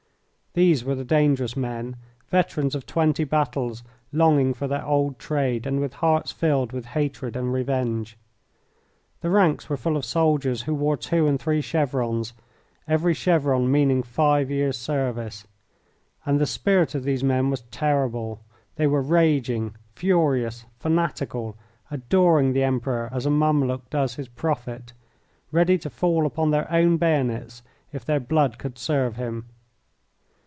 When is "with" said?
5.79-5.93, 6.73-6.87